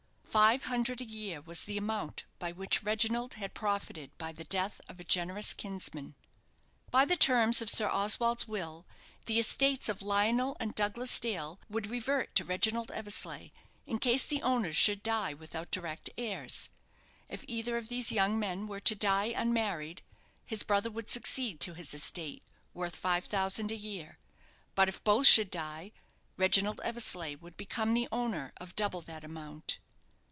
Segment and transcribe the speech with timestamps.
[0.41, 4.79] Five hundred a year was the amount by which Reginald had profited by the death
[4.87, 6.15] of a generous kinsman.
[6.89, 8.85] By the terms of Sir Oswald's will
[9.25, 13.49] the estates of Lionel and Douglas Dale would revert to Reginald Eversleigh
[13.85, 16.69] in case the owners should die without direct heirs.
[17.27, 20.01] If either of these young men were to die unmarried,
[20.45, 22.41] his brother would succeed to his estate,
[22.73, 24.15] worth five thousand a year.
[24.75, 25.91] But if both should die,
[26.37, 29.79] Reginald Eversleigh would become the owner of double that amount.